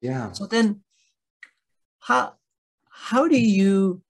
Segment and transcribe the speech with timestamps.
[0.00, 0.32] Yeah.
[0.32, 0.82] So then
[2.00, 2.34] how
[2.90, 4.02] how do you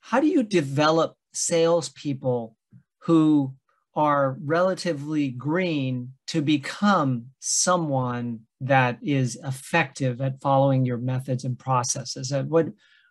[0.00, 2.56] how do you develop salespeople
[3.00, 3.54] who
[3.94, 12.32] are relatively green to become someone that is effective at following your methods and processes?
[12.32, 12.68] Uh, what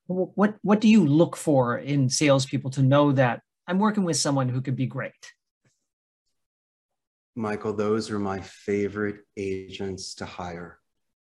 [0.08, 4.50] what what do you look for in salespeople to know that I'm working with someone
[4.50, 5.14] who could be great?
[7.36, 10.80] Michael, those are my favorite agents to hire.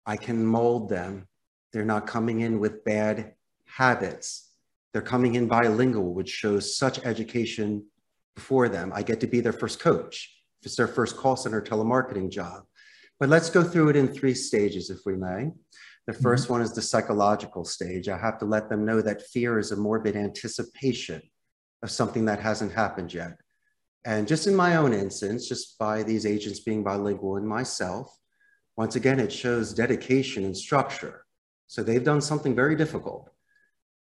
[0.07, 1.27] I can mold them.
[1.73, 3.33] They're not coming in with bad
[3.65, 4.49] habits.
[4.93, 7.85] They're coming in bilingual, which shows such education
[8.33, 8.91] before them.
[8.95, 10.33] I get to be their first coach.
[10.61, 12.63] If it's their first call center telemarketing job.
[13.19, 15.51] But let's go through it in three stages, if we may.
[16.07, 16.53] The 1st mm-hmm.
[16.53, 18.07] one is the psychological stage.
[18.07, 21.21] I have to let them know that fear is a morbid anticipation
[21.83, 23.33] of something that hasn't happened yet.
[24.05, 28.17] And just in my own instance, just by these agents being bilingual and myself,
[28.77, 31.25] once again, it shows dedication and structure.
[31.65, 33.29] So they've done something very difficult.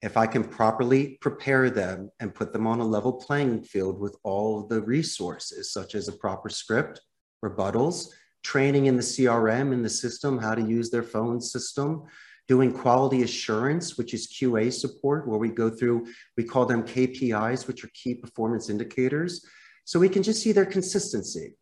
[0.02, 4.16] If I can properly prepare them and put them on a level playing field with
[4.22, 7.00] all the resources, such as a proper script,
[7.44, 8.10] rebuttals,
[8.44, 12.04] training in the CRM in the system, how to use their phone system,
[12.46, 17.66] doing quality assurance, which is QA support, where we go through, we call them KPIs,
[17.66, 19.44] which are key performance indicators.
[19.84, 21.54] So we can just see their consistency.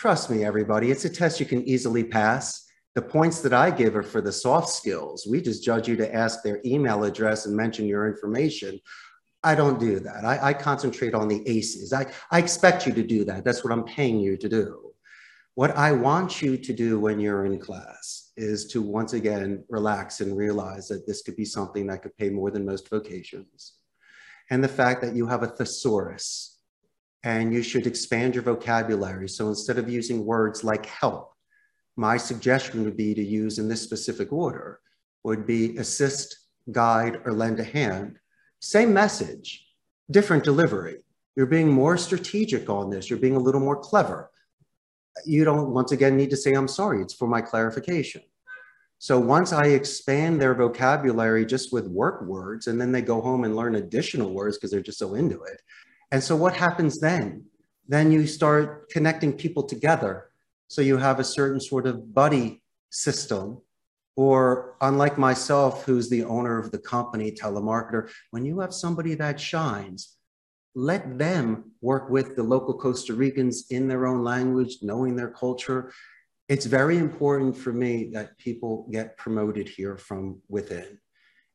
[0.00, 2.66] Trust me, everybody, it's a test you can easily pass.
[2.94, 5.26] The points that I give are for the soft skills.
[5.30, 8.80] We just judge you to ask their email address and mention your information.
[9.44, 10.24] I don't do that.
[10.24, 11.92] I, I concentrate on the ACEs.
[11.92, 13.44] I, I expect you to do that.
[13.44, 14.90] That's what I'm paying you to do.
[15.54, 20.22] What I want you to do when you're in class is to once again relax
[20.22, 23.74] and realize that this could be something that could pay more than most vocations.
[24.48, 26.49] And the fact that you have a thesaurus
[27.22, 29.28] and you should expand your vocabulary.
[29.28, 31.32] So instead of using words like help,
[31.96, 34.80] my suggestion would be to use in this specific order
[35.22, 36.34] would be assist,
[36.72, 38.18] guide, or lend a hand.
[38.60, 39.66] Same message,
[40.10, 41.04] different delivery.
[41.36, 43.10] You're being more strategic on this.
[43.10, 44.30] You're being a little more clever.
[45.26, 48.22] You don't, once again, need to say, I'm sorry, it's for my clarification.
[48.98, 53.44] So once I expand their vocabulary just with work words, and then they go home
[53.44, 55.60] and learn additional words because they're just so into it.
[56.10, 57.44] And so what happens then?
[57.88, 60.30] Then you start connecting people together
[60.68, 63.60] so you have a certain sort of buddy system.
[64.16, 69.40] Or unlike myself, who's the owner of the company, telemarketer, when you have somebody that
[69.40, 70.16] shines,
[70.74, 75.92] let them work with the local Costa Ricans in their own language, knowing their culture.
[76.48, 80.98] It's very important for me that people get promoted here from within.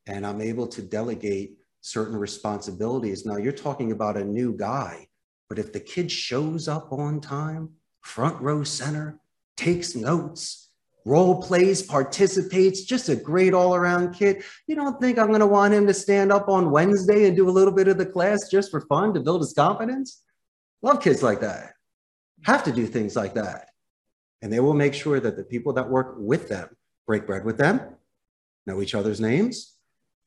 [0.08, 3.28] And I'm able to delegate certain responsibilities.
[3.28, 5.08] Now, you're talking about a new guy,
[5.48, 7.70] but if the kid shows up on time,
[8.02, 9.20] front row center,
[9.56, 10.72] takes notes,
[11.06, 14.44] role plays, participates, just a great all around kid.
[14.66, 17.48] You don't think I'm going to want him to stand up on Wednesday and do
[17.48, 20.24] a little bit of the class just for fun to build his confidence?
[20.82, 21.74] Love kids like that.
[22.46, 23.70] Have to do things like that.
[24.42, 26.70] And they will make sure that the people that work with them
[27.06, 27.80] break bread with them,
[28.66, 29.75] know each other's names,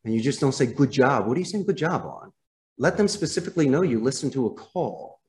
[0.08, 1.26] and you just don't say good job.
[1.26, 2.32] What are you saying good job on?
[2.78, 5.20] Let them specifically know you listened to a call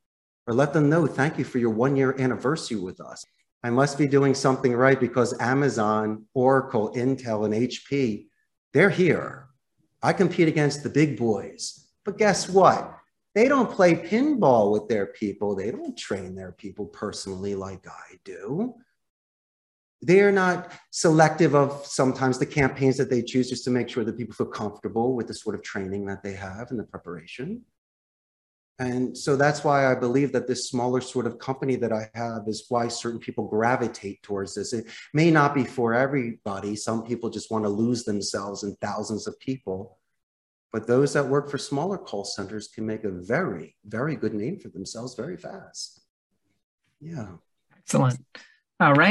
[0.48, 3.26] or let them know, thank you for your one year anniversary with us.
[3.62, 8.28] I must be doing something right because Amazon, Oracle, Intel, and HP,
[8.74, 9.50] they're here.
[10.02, 11.86] I compete against the big boys.
[12.06, 12.96] But guess what?
[13.36, 15.58] They don't play pinball with their people.
[15.58, 18.76] They don't train their people personally like I do.
[20.02, 24.18] They're not selective of sometimes the campaigns that they choose just to make sure that
[24.18, 27.64] people feel comfortable with the sort of training that they have and the preparation.
[28.80, 32.48] And so that's why I believe that this smaller sort of company that I have
[32.48, 34.72] is why certain people gravitate towards this.
[34.72, 36.78] It may not be for everybody.
[36.78, 39.98] Some people just want to lose themselves in thousands of people.
[40.72, 44.60] But those that work for smaller call centers can make a very, very good name
[44.60, 46.02] for themselves very fast.
[47.02, 47.28] Yeah.
[47.80, 48.24] Excellent.
[48.80, 49.08] All right.